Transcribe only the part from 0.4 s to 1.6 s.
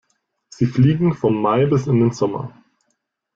Sie fliegen vom